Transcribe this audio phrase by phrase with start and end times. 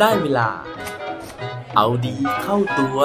[0.00, 0.48] ได้เวลา
[1.76, 2.98] เอาดีเข้าตัว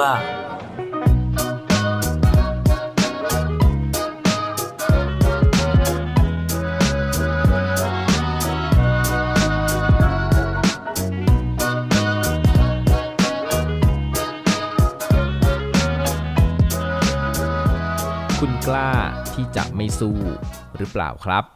[18.38, 18.90] คุณกล้า
[19.34, 20.16] ที่จะไม่สู้
[20.76, 21.55] หรือเปล่าครับ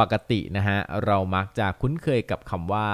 [0.00, 2.86] ปกตินะฮะเรามักจะคุ้นเคยกับคำว่า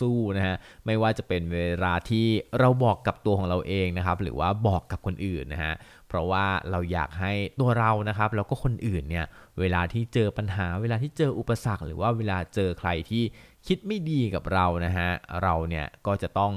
[0.00, 2.26] สู้ๆนะฮะไม่ว่าจะเป็นเวลาที่
[2.58, 5.74] เราบอกกับตัวของเราเองนะครับหรือว่าบอกกับคนอื่นนะฮะ
[6.08, 9.26] เพราะว่าเราอยากให้ตัวเรานะครับแล้วก็คนอื่นเนี่ย
[9.60, 13.22] เวลาที่เจอปัญหา เวลาที่เจออุปสรรค หรือว่าเวลาเจอใครที่
[13.66, 15.08] คิดไม่ดีกับเรานะฮะ
[15.42, 16.52] เราเนี่ยก็จะต้อง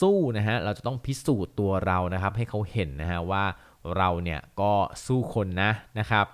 [0.00, 3.44] สู้นะฮะเราจะต้องพิสูจน์ตัวเรานะครับให้เขาเห็นนะฮะว่า
[3.96, 4.72] เราเนี่ยก็
[5.06, 6.26] สู้คนนะนะครับ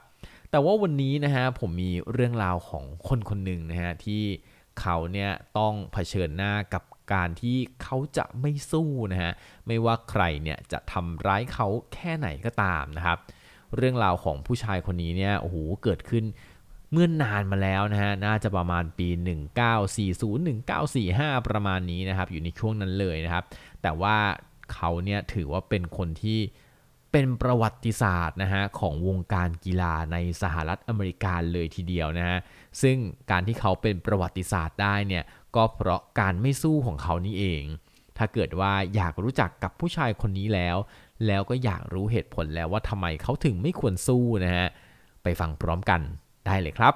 [0.55, 4.23] แต่ว่าวันนี้นะฮะผมมีเรื่องราวของคนคนหนึ่งนะฮะที่
[4.81, 9.33] เขาเนี่ยต้องเผชิญหน้ากับการที่เขาจะไม่สู้นะฮะ
[9.67, 13.19] ไม่ว่าใครเนี่ยจะทำร้ายเขาแค่ไหนก็ตามนะครับ
[13.77, 16.25] เรื่องราวของผู้ชายคนนี้เนี่ยโอ้โหเกิดขึ้น
[16.93, 19.09] เมื่อนนานมาแล้วนะฮะน่าจะประมาณปี
[19.89, 20.47] 1940
[20.89, 23.45] 1945 ประมาณนี้นะครับอยู่ในช่วงนั้นเลยนะครับ
[23.83, 24.17] แต่ว่า
[24.75, 26.41] เขาเนี่ยถือว่าเป็นคนที่
[27.17, 32.39] เป็นประวัติศาสตร์นะฮะของวงการกีฬาในสหรัฐอเมริกาเลยทีเดียวนะฮะ
[32.83, 32.97] ซึ่ง
[33.31, 35.25] การที่เขาเป็นประวัติศาสตร์ได้เนี่ย
[35.57, 37.65] ก็เพราะการไม่สู้ของเขานี่เอง
[38.19, 40.77] ถ้าเกิดว่าอยากรู้จักกับผู้ชายคนนี้แล้ว
[41.27, 44.67] แล้วก็อยากรู้เหตุผลแล้วว่าทำไมเขาถึงไม่ควรสู้นะฮะ
[45.23, 46.01] ไปฟังพร้อมกัน
[46.47, 46.95] ได้เลยครับ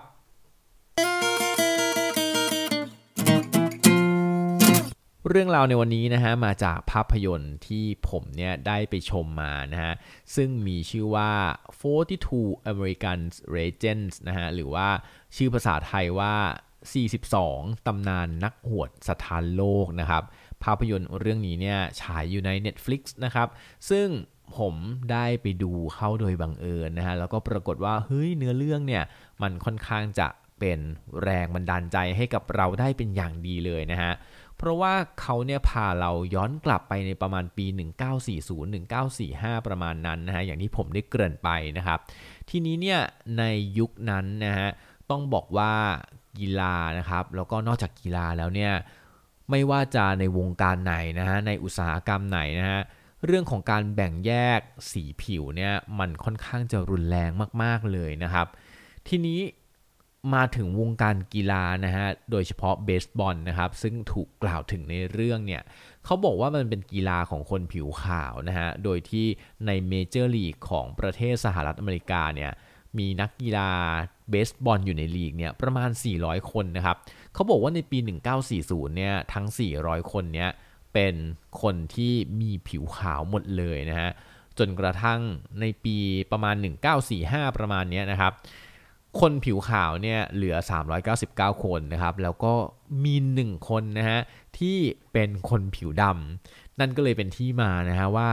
[5.31, 9.95] เรื่องราวในวันนี้นะฮะมาจากภาพยนตร์ที่ผมเนี่ยได้ไปชมมานะฮะ
[10.37, 11.33] ซึ่งมีชื่อว่า
[12.03, 13.21] 42 American
[13.57, 14.89] Legends นะฮะหรือว่า
[15.37, 16.35] ชื่อภาษาไทยว่า
[17.29, 20.23] 42 ตำนานนักหวดสถานโลกนะครับ
[20.65, 23.49] ภาพยนตร์เรื่องนี้เนี่ยฉายอยู่ใน Netflix นะครับ
[23.91, 24.09] ซึ่ง
[24.59, 24.75] ผม
[25.13, 29.05] ได้ไปดูเข้าโดยบังเอิญนะฮะแล้วก็ปรากฏว่าเฮ้ยเนื้อเรื่องเนี่ย
[29.43, 30.29] มันค่อนข้างจะ
[30.61, 30.81] เป็น
[31.23, 34.13] แรงบันดาลใจให้กับเราได้เป็นอย่างดีเลยนะฮะ
[34.59, 37.67] เพราะว่าเขาเนี่ยพาเราย้อนกลับไปในประมาณปี
[38.87, 41.99] 1940-1945 ประมาณนั้นนะฮะอย่างที่ผมได้เกริ่นไปนะครับ
[42.51, 43.01] ทีนี้เนี่ย
[43.39, 43.45] ใน
[43.79, 44.69] ยุคนั้นนะฮะ
[45.11, 45.73] ต้องบอกว่า
[46.39, 48.73] กีฬานะครับ แล้วก็นอกจากกีฬาแล้วเนี่ย
[49.51, 52.81] ไม่ว่าจะในวงการไหนนะฮะในอุตสาหกรรมไหนนะฮะ
[53.27, 54.61] เรื่องของการแบ่งแยก
[54.93, 57.31] สีผิวเนี่ยมันค่อนข้างจะรุนแรง
[57.63, 58.47] มาก ๆ เลยนะครับ
[59.09, 59.41] ทีนี้
[60.35, 65.63] มาถึงวงการกีฬานะฮะ โดยเฉพาะเบสบอลนะครับ ซึ่งถูกกล่าวถึงในเรื่องเนี่ย
[66.05, 69.27] เขาบอกว่ามันเป็นกีฬาของคนผิวขาวนะฮะ โดยที่
[69.67, 72.53] ในเมเจอร์ลีกของประเทศสหรัฐอเมริกาเนี่ย
[72.99, 73.71] มีนักกีฬา
[74.31, 75.91] เบสบอลอยู่ในลีกเนี่ยประมาณ
[76.21, 76.97] 400 คนนะครับ
[77.35, 77.99] เขาบอกว่าในปี
[78.49, 79.47] 1940 เนี่ยทั้ง
[79.79, 80.51] 400 คนเนี่ย
[80.95, 81.15] เป็น
[81.63, 84.11] คนที่มีผิวขาวหมดเลยนะฮะ
[84.59, 85.21] จนกระทั่ง
[85.61, 85.97] ในปี
[86.33, 86.55] ประมาณ
[87.07, 88.33] 1945 ประมาณเนี้ยนะครับ
[89.21, 90.57] คนผิวขาวเนี่ยเหลือ
[91.11, 92.55] 399 คนนะครับ แล้วก็
[93.05, 94.21] มี1คนนะฮะ
[94.59, 94.77] ที่
[95.13, 98.31] เป็นคนผิวดำนั่นก็เลยเป็นที่มานะฮะว่า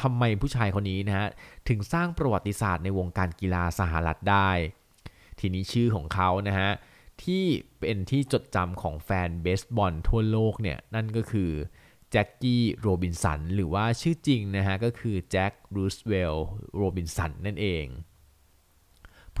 [0.00, 1.26] ทำไมผู้ชายคนนี้นะฮะ
[1.68, 4.50] ถึงสร้างประวัติศาสตร์ในวงการกีฬาสหรัฐได้
[5.38, 6.70] ทีนี้ชื่อของเขานะฮะ
[7.22, 7.44] ที่
[7.80, 11.50] เป็นที่จดจำของแฟนเบสบอลทั่วโลกเนี่ยนั่นก็คือ
[12.10, 17.84] แจ็คกี้โรบินสันหรือว่าชื่อจริงนะฮะก็คือแจ็ครูสเวลล์โรบินสันนั่นเอง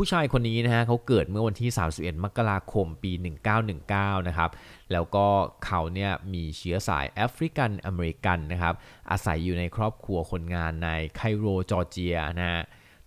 [0.00, 3.12] ผู้ชายคนนี้นะฮะเขาเกิดเมื่อวันที่ 31 มกราคมปี
[3.70, 4.50] 1919 นะครับ
[4.92, 5.26] แล้วก็
[5.64, 8.74] เขาเนี่ยมีเชื้อสายแอฟริกันอเมริกันนะครับ
[9.10, 12.62] อาศัยอยู่ในครอบครัวคนงานในไคโรจอร์เจียนะฮะ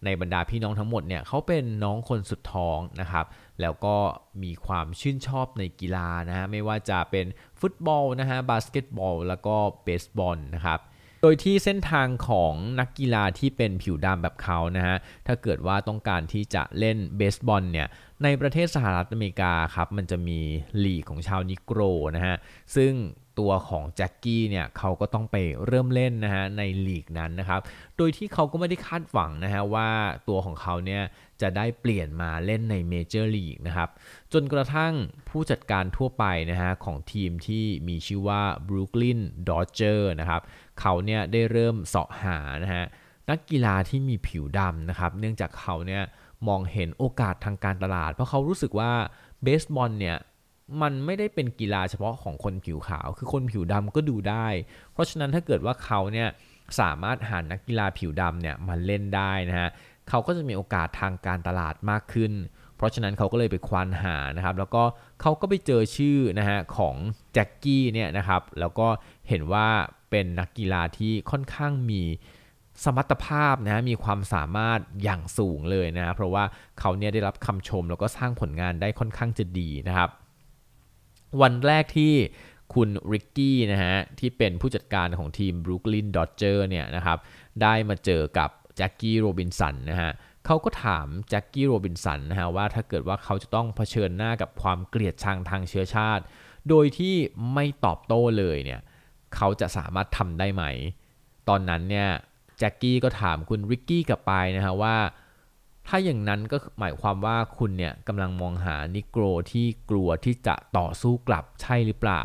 [0.06, 3.26] ในบรรดาพี่น้องทั้งหมดเนี่ยเขาเป็นน้องคนสุดท้องนะครับ
[3.62, 3.96] แล้วก็
[4.44, 7.26] มีความชื่นชอบในกีฬานะฮะไม่ว่าจะเป็น
[7.60, 10.80] ฟุตบอลนะฮะบาสเกตบอล แล้วก็เบสบอลนะครับ
[11.22, 14.98] โดยที่เส้นทางของนักกีฬาที่เป็นผิวดำแบบเขานะฮะ
[15.28, 17.88] ถ้าเกิดว่าต้องการที่จะเล่นเบสบอลเนี่ย
[18.24, 20.40] ในประเทศสหรัฐอเมริกาครับ มันจะมี
[20.84, 21.80] ลีกของชาวนิโกร
[22.16, 22.36] นะฮะ
[22.76, 22.92] ซึ่ง
[23.40, 25.36] ตัวของแจ็คกี้เนี่ยเขาก็ต้องไป
[25.66, 27.62] เริ่มเล่นนะฮะในลีกนั้นนะครับ
[27.98, 29.90] โดยที่เขาก็ไม่ได้คาดหวังนะฮะว่า
[30.28, 31.04] ตัวของเขาเนี่ย
[31.42, 33.90] จะได้เปลี่ยนมาเล่นในเมเจอร์ลีกนะครับ
[34.34, 34.94] จนกระทั่ง
[35.30, 39.20] ผู้จัดการทั่วไปนะฮะของทีมที่มีชื่อว่า Brooklyn
[39.50, 40.42] Dodger นะครับ
[40.80, 42.86] เขาเนี่ยได้เริ่มเสาะหานะฮะ
[43.30, 46.04] นักกีฬาที่มีผิวดำนะครับ เนื่องจากเขาเนี่ย
[46.48, 48.92] มองเห็นโอกาสทางการตลาด เพราะเขารู้สึกว่า
[49.44, 50.18] เบสบอลเนี่ย
[50.82, 54.48] มันไม่ได้เป็นกีฬาเฉพาะของคนผิวขาว คือคนผิวดำก็ดูได้
[54.94, 56.30] เพราะฉะนั้นถ้าเกิดว่าเขาเนี่ย
[56.80, 59.70] สามารถหานักกีฬาผิวดำเนี่ยมาเล่นได้นะฮะ
[60.10, 62.34] เขาก็จะมีโอกาสทางการตลาดมากขึ้น
[62.76, 64.84] เพราะฉะนั้นเขาก็เลยไปควานหานะครับ แล้วก็
[65.22, 66.96] เขาก็ไปเจอชื่อนะฮะของ
[67.34, 68.88] แจ็คกี้เนี่ยนะครับ แล้วก็
[69.30, 69.68] เห็นว่า
[70.12, 72.02] เป็นนักกีฬาที่ค่อนข้างมี
[72.84, 76.44] สมรรถภาพนะมีความสามารถอย่างสูงเลยนะ เพราะว่า
[76.80, 80.10] เขาเนี่ยได้รับคำชมแล้วก็สร้างผลงานได้ค่อนข้างจะดีนะครับ
[81.42, 82.14] วันแรกที่
[82.74, 87.18] คุณริกกี้นะฮะที่เป็นผู้จัดการของทีมบรุกลินดอ d เจอร์เนี่ยนะครับ
[87.62, 90.12] ได้มาเจอกับแจ็คกี้โรบินสันนะฮะ
[90.46, 96.24] เขาก็ถามแจ็คกี้โรบินสันนะฮะว่าถ้าเกิดว่าเขาจะต้องเผชิญหน้ากับความเกลียดชังทางเชื้อชาติ
[96.70, 97.16] โดยที่
[97.54, 98.82] ไม่ตอบโต้เลยเนี่ย
[99.36, 100.64] เขาจะสามารถทำได้ไหม
[101.50, 102.10] ตอนนั้นเนี่ย
[102.60, 104.96] แจ็คกี้ก็ถามคุณริกกี้กลับไปนะฮะว่า
[105.88, 112.24] ถ้าอย่างนั้นก็หมายความว่าคุณเนี่ยกำลังมองหานิโกรที่กลัวที่จะต่อสู้กลับใช่หรือเปล่า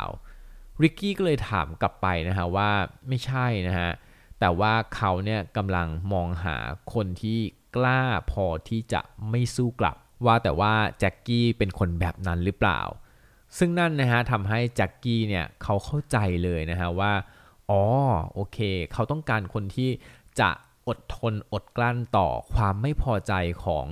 [0.81, 2.69] ริกกี้ก็เลยถามกลับไปนะฮะว่า
[3.07, 3.91] ไม่ใช่นะฮะ
[4.39, 6.55] แต่ว่าเขาเนี่ยกำลังมองหา
[6.93, 7.39] คนที่
[7.75, 8.01] กล้า
[8.31, 12.81] พอที่จะไม่สู้กลับ ว่าแต่ว่าแจ็คกี้เป็นคนแบบนั้นหรือเปล่า
[13.57, 17.13] ซึ่งนั่นนะฮะทำให้แจ็คกี้เนี่ยเขาเข้าใจเลยนะฮะว่า
[17.69, 17.83] อ๋อ
[18.33, 18.57] โอเค
[18.93, 19.89] เขาต้องการคนที่
[20.39, 20.49] จะ
[20.87, 23.33] อดทนอดกลั้นต่อความไม่พอใจ
[23.65, 23.85] ของ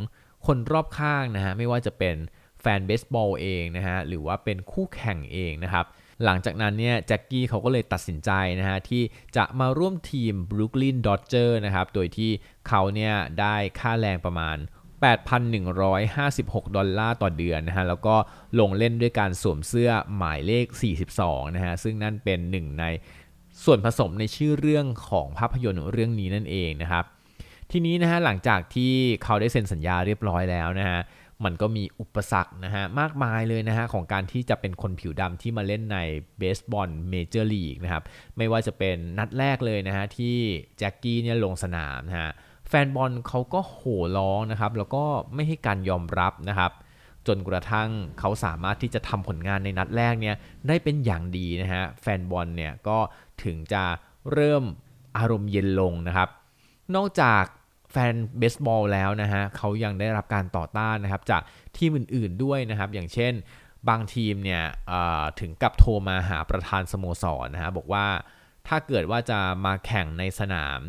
[0.46, 2.16] คนรอบข้างนะฮะไม่ว่าจะเป็น
[2.62, 5.86] แฟนเบสบอลเองนะฮะหรือว่าเป็นคู่แข่งเองนะครับ
[6.24, 9.04] หลังจากนั้นเนี่ยแจ็คกี้เขาก็เลยตัดสินใจนะฮะที่
[9.38, 12.32] จะมาร่วมทีมบรุกลินดอ d เจอร์นะครับโดยที่
[12.68, 14.58] เขาเนี่ยได้ค่าแรงประมาณ
[15.46, 18.16] 8,156 ดอลลาร์ต่อเดือนนะฮะแล้วก็
[18.60, 20.66] ลงเล่นด้วยการสวมเสื้อหมายเลข
[21.12, 22.86] 42 นะฮะซึ่งนั่นเป็นหนึ่งใน
[23.63, 27.06] ส่วนผสมในชื่อเรื่องของภาพยนตร์เรื่องนี้นั่นเองนะครับ
[27.72, 28.94] ทีนี้นะฮะหลังจากที่
[29.24, 31.00] เขาได้เซ็นสัญญาเรียบร้อยแล้วนะฮะ
[31.46, 35.98] มันก็มีอุปสรรคนะฮะมากมายเลยนะฮะของการที่จะเป็นคนผิวดำที่มาเล่นใน
[36.38, 38.04] เบสบอลเมเจอร์ลีกนะครับ
[38.38, 40.38] ไม่ว่าจะเป็นนัดแรกเลยนะฮะที่
[40.78, 42.31] แจ็คกี้เนี่ยลงสนามนะฮะ
[42.69, 45.04] แฟนบอลเขาก็โห่ร้องนะครับแล้วก็
[45.34, 46.72] ไม่ให้การยอมรับนะครับ
[47.27, 47.89] จนกระทั่ง
[48.19, 50.36] เขาสามารถที่จะทำผลงานในนัดแรกเนี่ย
[50.68, 52.98] ได้เป็นอย่างดีนะฮะแฟนบอลเนี่ยก็
[53.44, 53.83] ถึงจะ
[54.33, 54.63] เริ่ม
[55.18, 56.30] อารมณ์เย็นลงนะครับ
[56.95, 57.44] นอกจาก
[57.92, 61.42] แฟนเบสบอลแล้วนะฮะเขายังได้รับการต่อต้านนะครับจาก
[61.77, 63.33] ทีมอื่นๆด้วยนะครับ อย่างเช่น
[63.89, 64.63] บางทีมเนี่ย
[65.39, 68.06] ถึงกับโทรมาหาประธานสโมสรนะฮะบอกว่า
[68.68, 70.81] ถ้าเกิดว่าจะมาแข่งในสนาม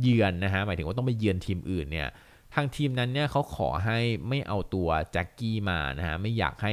[0.00, 2.08] เยือนนะฮะหมายถึงว่าต้องไปเยือนทีมอื่นเนี่ย
[2.54, 6.72] ทางทีมนั้นเนี่ยเขาขอให้ไม่เอาตัวแจ็คกี้มานะฮะไม่อยากให้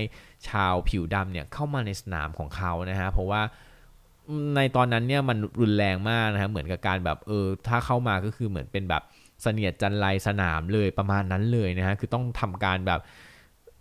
[0.49, 3.41] ชาวผิวดำเนี่ยเข้ามาในสนามของเขานะฮะเพราะว่า
[4.55, 9.03] ในตอนนั้นเนี่ยมันรุนแรงมากนะฮะเหมือนกับการแบบเออถ้าเข้ามาก็คือเหมือนเป็นแบบ
[9.41, 12.99] เสนียดจันไรสนามเลยประมาณนั้นเลยนะฮะคือต้องทำการแบบ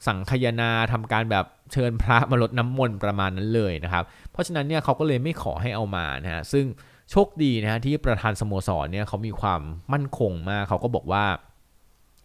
[0.06, 6.64] สังคยนาทำการแบบเชิญพระมาลดน้ำมนต์ประมาณนั้นเลยนะครับ เพราะฉะนั้นเนี่ยเขาก็เลยไม่ขอให้เอามานะฮะซึ่ง
[7.10, 9.60] โชคดีนะฮะที่ประธานสโมสรเนี่ยเขามีความ
[9.92, 11.24] มั่นคงมากเขาก็บอกว่า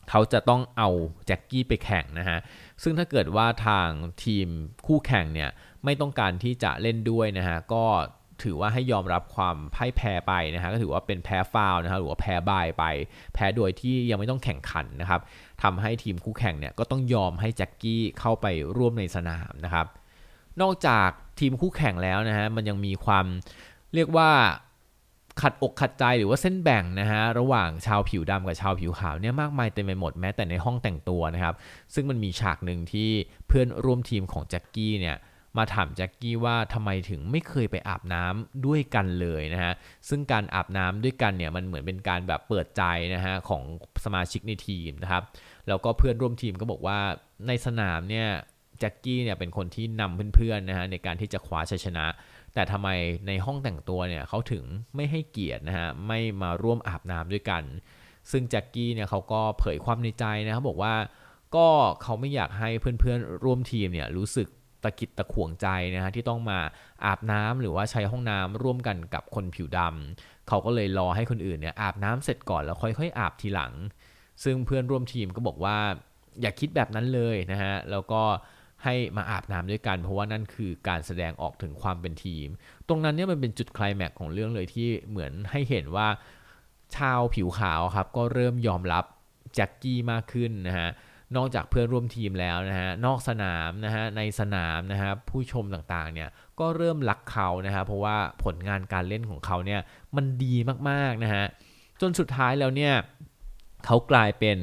[0.09, 0.89] เขาจะต้องเอา
[1.25, 2.39] แจ็คกี้ไปแข่งนะฮะ
[2.83, 3.89] ซึ่งถ้าเกิดว่าทาง
[4.23, 4.47] ทีม
[4.87, 5.49] คู่แข่งเนี่ย
[5.85, 7.85] ไม่ต้องการที่จะเล่นด้วยนะฮะ ก็
[8.43, 12.83] ถือว่าให้ยอมรับความพ่ายแพ้ไปนะฮะ ก็ถือว่าเป็นแพ้ฟาวนะครับหรือว่าแพ้บายไป
[13.33, 15.21] แพ้โดยที่ยังไม่ต้องแข่งขันนะครับ
[15.63, 18.45] ทำให้ทีมคู่แข่งเนี่ยก็ต้องยอมให้แจ็คกี้เข้าไป
[18.77, 19.87] ร่วมในสนามนะครับ
[20.61, 23.25] นอกจากทีมคู่แข่งแล้วนะฮะ มันยังมีความ
[23.93, 24.29] เรียกว่า
[25.41, 31.55] ขัดอกขัดใจหรือว่าเส้นแบ่งนะฮะระหว่างชาวผิวดำกับชาวผิวขาวเนี่ยมากมายเต็มไปหมดแม้แต่ในห้องแต่งตัวนะครับ
[31.93, 33.09] ซึ่งมันมีฉากหนึ่งที่
[33.47, 35.17] เพื่อนร่วมทีมของแจ็คกี้เนี่ย
[35.57, 39.73] มาถามแจ็คกี้ว่าทำไมถึงไม่เคยไปอาบน้ำด้วยกันเลยนะฮะ
[40.09, 42.83] ซึ่งการอาบน้ำด้วยกันเนี่ยมันเหมือนเป็นการแบบเปิดใจ
[43.15, 43.63] นะฮะของ
[44.05, 45.23] สมาชิกในทีมนะครับ
[45.67, 46.99] แล้วก็เพื่อนร่วมทีมก็บอกว่า
[47.47, 48.27] ในสนามเนี่ย
[48.79, 52.05] แจ็คกี้เนี่ยเป็นคนที่นำเพื่อนๆนะฮะในการที่จะคว้าชัยชนะ
[52.53, 52.89] แต่ทำไม
[53.27, 54.63] ในห้องแต่งตัวเนี่ยเขาถึง
[54.95, 57.63] ไม่ให้เกียรตินะฮะไม่มาร่วมอาบน้ำด้วยกัน
[58.31, 60.93] ซึ่งแจ็คกี้เนี่ยเขาก็เผยความในใจนะครับบอกว่า
[61.55, 61.67] ก็
[62.03, 62.69] เขาไม่อยากให้
[62.99, 64.47] เพื่อนๆ ร่วมทีมเนี่ยรู้สึก
[64.83, 66.59] ตะกิดตะขวงใจนะฮะที่ต้องมา
[67.05, 73.73] อาบน้ำหรือว่าใช้ห้องน้ำร่วมกันกับคนผิวดำเขาก็เลยรอให้คนอื่นเนี่ยอาบน้ำเสร็จก่อนแล้วค่อยๆ อาบทีหลัง
[74.43, 75.77] ซึ่งเพื่อนร่วมทีมก็บอกว่า
[76.41, 78.21] อย่าคิดแบบนั้นเลยนะฮะแล้วก็
[78.83, 82.47] ให้มาอาบน้ำด้วยกัน เพราะว่านั่นคือการแสดงออกถึงความเป็นทีม
[82.87, 86.07] ตรงนั้นเนี่ยมันเป็นจุดคลายแม็กของเรื่องเลยที่เหมือนให้เห็นว่า
[86.95, 89.05] ชาวผิวขาวครับก็เริ่มยอมรับ
[89.55, 90.89] แจ็คกี้มากขึ้นนะฮะ
[91.35, 99.81] นอกจากเพื่อนร่วมทีมแล้วนะฮะนอกสนามนะฮะในสนามนะฮะผู้ชมต่างๆเนี่ยก็เริ่มรักเขานะฮะเพราะว่าผลงานการเล่นของเขาเนี่ย
[100.15, 100.55] มันดี
[100.89, 101.45] มากๆนะฮะ
[102.01, 102.93] จนสุดท้ายแล้วเนี่ย
[103.85, 104.57] เขากลายเป็น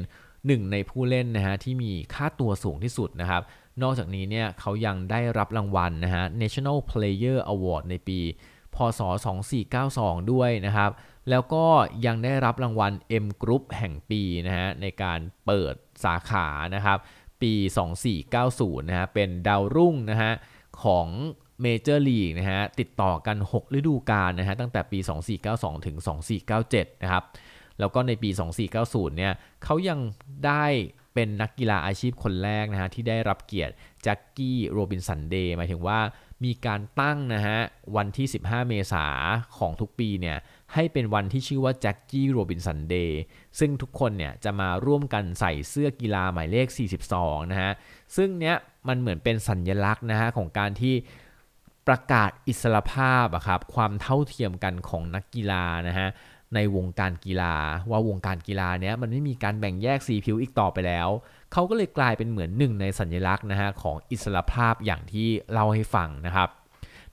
[0.47, 3.43] หนึ่งในผู้เล่นนะฮะที่มีค่าตัวสูงที่สุดนะครับ
[3.81, 8.19] นอกจากนี้เนี่ยเขายังได้รับรางวัลนะฮะ National Player Award ในปี
[8.75, 9.01] พศ
[9.65, 10.91] 2492 ด้วยนะครับ
[11.29, 11.65] แล้วก็
[12.05, 16.97] ยังได้รับรางวัล M Group แห่งปีนะฮะในการเปิดสาขานะครับ
[17.41, 17.53] ปี
[18.21, 20.31] 2490 นะฮะเป็นดาวรุ่งนะฮะ
[20.83, 21.07] ของ
[21.61, 24.99] เมเจอร์ลีกนะฮะติดต่อกัน 6 ฤดูกาลนะฮะตั้งแต่ปี
[25.41, 25.97] 2492 ถึง
[26.49, 27.23] 2497 นะครับ
[27.79, 28.29] แล้วก็ในปี
[28.73, 29.99] 2490 เนี่ยเขายัง
[30.45, 30.65] ได้
[31.13, 33.73] เป็นนักกีฬาอาชีพคนแรกนะฮะที่ได้รับเกียรติ
[34.03, 35.99] แจ็คกี้โรบินสันเดย์หมายถึงว่า
[36.43, 37.59] มีการตั้งนะฮะ
[37.95, 39.05] วันที่ 15 เมษา
[39.57, 40.37] ของทุกปีเนี่ย
[40.73, 43.19] ให้เป็นวันที่ชื่อว่าแจ็คกี้โรบินสันเดย์
[43.59, 46.67] ซึ่งทุกคนเนี่ยจะมาร่วมกันใส่เสื้อกีฬาหมายเลข
[47.09, 47.71] 42 นะฮะ
[48.15, 48.55] ซึ่งเนี้ย
[48.87, 50.95] มันเหมือนเป็นสัญญลักษณ์นะฮะของการที่
[51.87, 56.07] ประกาศอิสรภาพอะครับความเท่าเทียมกันของนักกีฬานะฮะ
[56.55, 57.55] ในวงการกีฬา
[57.91, 61.09] ว่าวงการกีฬาเนี้ยมันไม่มีการแบ่งแยกสีผิวอีกต่อไปแล้ว
[61.53, 66.49] เขาก็เลยกลายเป็นเหมือนหนึ่งในสัญลักษณ์นะฮะของอิสรภาพอย่างที่เล่าให้ฟังนะครับ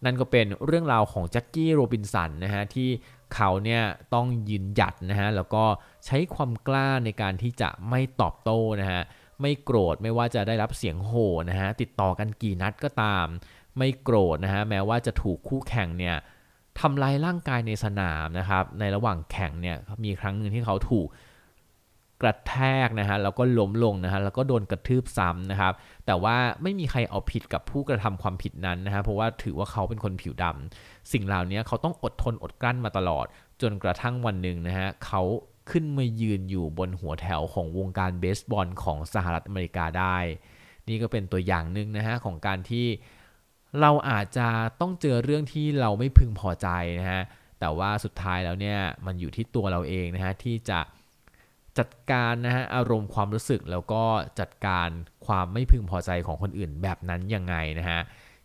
[0.05, 2.89] นั่นก็เป็นเรื่องราวของแจ็คกี้โรบินสันนะฮะที่
[3.35, 3.83] เขาเนี่ย
[4.15, 5.65] ต้องยืนหยัดนะฮะแล้วก็
[6.07, 9.03] ใช้ความกล้าในการที่จะไม่ตอบโต้นะฮะ
[9.41, 13.27] ไม่โกรธไม่ว่าจะได้รับเสียงโห่นะฮะติดต่อกันกี่นัดก็ตาม
[13.79, 16.17] ไม่โกรธนะฮะแม้ว่าจะถูกคู่แข่งเนี่ย
[16.81, 21.09] ทำลายร่างกายในสนามนะครับ ในระหว่างแข่งเนี่ยมีครั้งหนึ่งที่เขาถูก
[22.23, 22.55] กระแท
[22.87, 25.73] กนะฮะแล้วก็ล้มลงนะฮะแล้วก็โดนกระทืบซ้ำนะครับ
[26.07, 33.27] แต่ว่าไม่มีใครเอาผิดกับผู้กระทำความผิดนั้นนะฮะเพราะว่าถือว่าเขาเป็นคนผิวดำสิ่งเหล่านี้เขาต้องอดทนอดกลั้นมาตลอด
[33.63, 35.23] จนกระทั่งวันหนึ่งนะฮะเขา
[35.71, 40.17] ขึ้นมายืนอยู่บนหัวแถวของวงการเบสบอลของสหรัฐอเมริกาได้
[40.89, 42.87] นี่ก็เป็นตัวอย่างหนึ่งนะฮะของการที่
[43.81, 44.49] เราอาจจะ
[44.81, 46.69] ต้องเจอเรื่องที่เราไม่พึงพอใจ
[47.01, 47.23] นะฮะ
[47.61, 50.81] แต่ว่าสุดท้ายแล้วเนี่ยมันอยู่ที่ตัวเราเองนะฮะที่จะ
[51.79, 54.03] จัดการนะฮะอารมณ์ความรู้สึกแล้วก็
[54.41, 54.89] จัดการ
[55.27, 58.01] ความไม่พึงพอใจของคนอื่นแบบนั้นยังไงนะฮะ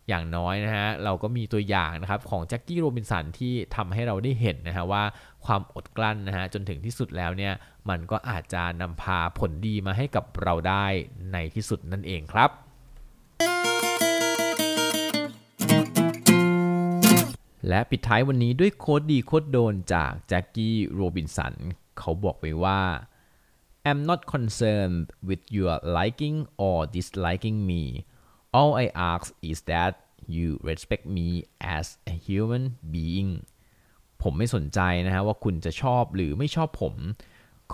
[0.08, 5.02] อย่างน้อยนะฮะเราก็มีตัวอย่างนะครับของแจ็คกี้โรบินสันที่ทำให้เราได้เห็นนะฮะว่า
[5.46, 7.52] ความอดกลั้นนะฮะจนถึงที่สุดแล้วเนี่ย
[7.88, 10.86] มันก็อาจจะนำพาผลดีมาให้กับเราได้
[11.32, 13.93] ในที่สุดนั่นเองครับ
[17.68, 21.54] และปิดท้ายวันนี้ด้วยโค้ดดีโค้ดโดนจากแจ็คกี้โรบินสัน
[21.98, 22.80] เขาบอกไว้ว่า
[23.88, 27.82] I'm not concerned with your liking or disliking me
[28.58, 29.92] all I ask is that
[30.36, 31.28] you respect me
[31.76, 33.32] as a human being
[34.22, 36.94] ผมไม่สนใจนะฮะว่าคุณจะชอบหรือไม่ชอบผม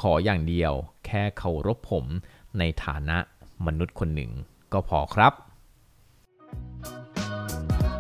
[0.01, 0.73] ขออย่างเดียว
[1.07, 2.05] แค่เคารพผม
[2.59, 3.19] ในฐานะ
[3.67, 4.31] มนุษย์คนหนึ่ง
[4.73, 5.33] ก็พอครับ